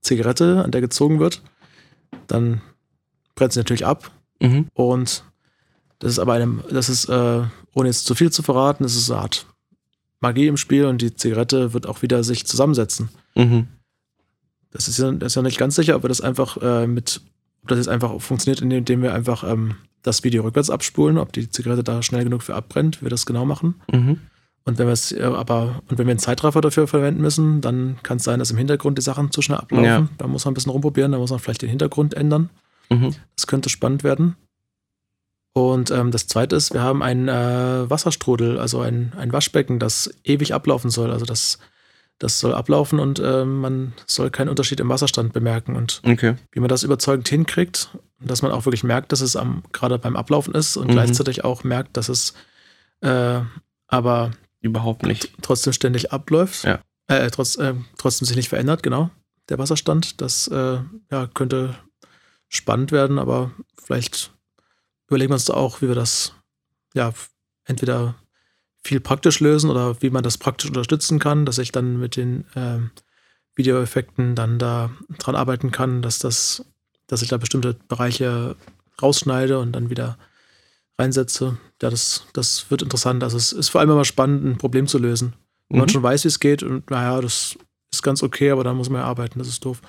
[0.03, 1.43] Zigarette, an der gezogen wird.
[2.29, 2.61] Dann
[3.35, 4.11] brennt sie natürlich ab.
[4.41, 4.69] Mhm.
[4.73, 5.25] Und
[5.99, 7.43] das ist aber eine, das ist, äh,
[7.79, 9.47] ohne jetzt zu viel zu verraten, das ist eine Art
[10.21, 13.09] Magie im Spiel und die Zigarette wird auch wieder sich zusammensetzen.
[13.37, 13.69] Mhm.
[14.71, 17.21] Das ist ja, das ist ja nicht ganz sicher, ob wir das einfach äh, mit,
[17.63, 21.49] ob das jetzt einfach funktioniert, indem wir einfach ähm, das Video rückwärts abspulen, ob die
[21.49, 23.77] Zigarette da schnell genug für abbrennt, wie wir das genau machen.
[23.93, 24.19] Mhm.
[24.65, 27.99] Und wenn wir es äh, aber, und wenn wir einen Zeitraffer dafür verwenden müssen, dann
[28.03, 29.85] kann es sein, dass im Hintergrund die Sachen zu schnell ablaufen.
[29.85, 30.09] Ja.
[30.19, 32.51] Da muss man ein bisschen rumprobieren, da muss man vielleicht den Hintergrund ändern.
[32.91, 33.15] Mhm.
[33.37, 34.37] Das könnte spannend werden.
[35.67, 40.11] Und ähm, das zweite ist, wir haben einen äh, Wasserstrudel, also ein, ein Waschbecken, das
[40.25, 41.11] ewig ablaufen soll.
[41.11, 41.59] Also das,
[42.19, 45.77] das soll ablaufen und äh, man soll keinen Unterschied im Wasserstand bemerken.
[45.77, 46.37] Und okay.
[46.53, 47.91] wie man das überzeugend hinkriegt,
[48.21, 50.93] dass man auch wirklich merkt, dass es am, gerade beim Ablaufen ist und mhm.
[50.93, 52.35] gleichzeitig auch merkt, dass es
[53.01, 53.41] äh,
[53.87, 56.65] aber überhaupt nicht trotzdem ständig abläuft.
[56.65, 56.81] Ja.
[57.07, 59.11] Äh, trotz, äh, trotzdem sich nicht verändert, genau.
[59.49, 60.79] Der Wasserstand, das äh,
[61.11, 61.75] ja, könnte
[62.49, 63.51] spannend werden, aber
[63.83, 64.33] vielleicht
[65.09, 66.35] überlegen wir uns auch, wie wir das
[66.95, 67.13] ja
[67.65, 68.15] entweder
[68.85, 72.45] viel praktisch lösen oder wie man das praktisch unterstützen kann, dass ich dann mit den
[72.55, 72.91] ähm,
[73.55, 76.65] Videoeffekten dann da dran arbeiten kann, dass das,
[77.07, 78.57] dass ich da bestimmte Bereiche
[79.03, 80.17] rausschneide und dann wieder
[80.99, 81.59] reinsetze.
[81.83, 83.23] Ja, das, das wird interessant.
[83.23, 85.35] Also es ist vor allem immer spannend, ein Problem zu lösen.
[85.69, 85.81] Wenn mhm.
[85.81, 87.59] man schon weiß, wie es geht und naja, das
[87.93, 89.81] ist ganz okay, aber da muss man ja arbeiten, das ist doof.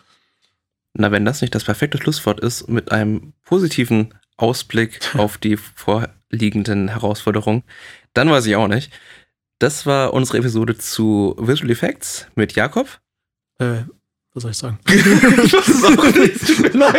[0.93, 6.87] Na, wenn das nicht das perfekte Schlusswort ist, mit einem positiven Ausblick auf die vorliegenden
[6.87, 7.63] Herausforderungen,
[8.13, 8.91] dann weiß ich auch nicht.
[9.59, 12.87] Das war unsere Episode zu Visual Effects mit Jakob.
[13.59, 13.83] Äh,
[14.33, 14.79] was soll ich sagen?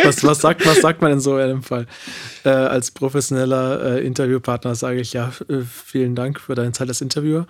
[0.03, 1.87] was, was, sagt, was sagt man denn so in dem Fall?
[2.43, 7.01] Äh, als professioneller äh, Interviewpartner sage ich ja, äh, vielen Dank für deine Zeit als
[7.01, 7.47] Interviewer.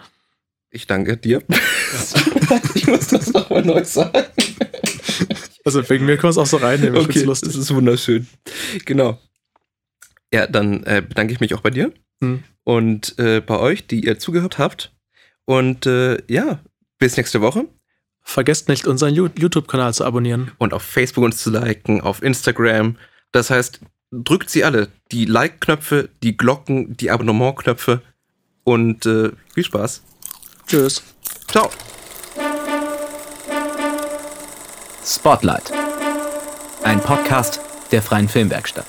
[0.69, 1.43] Ich danke dir.
[2.75, 4.23] ich muss das nochmal neu sagen.
[5.65, 6.95] Also wegen mir kann man es auch so reinnehmen.
[7.01, 8.27] Ich okay, das ist wunderschön.
[8.85, 9.19] Genau.
[10.33, 11.91] Ja, dann äh, bedanke ich mich auch bei dir
[12.21, 12.43] hm.
[12.63, 14.93] und äh, bei euch, die ihr zugehört habt.
[15.45, 16.59] Und äh, ja,
[16.99, 17.65] bis nächste Woche.
[18.23, 20.51] Vergesst nicht, unseren YouTube-Kanal zu abonnieren.
[20.57, 22.95] Und auf Facebook uns zu liken, auf Instagram.
[23.31, 24.89] Das heißt, drückt sie alle.
[25.11, 28.01] Die Like-Knöpfe, die Glocken, die Abonnement-Knöpfe.
[28.63, 30.03] Und äh, viel Spaß.
[30.67, 31.03] Tschüss.
[31.47, 31.71] Ciao.
[35.03, 35.71] Spotlight.
[36.83, 37.59] Ein Podcast
[37.91, 38.85] der Freien Filmwerkstatt.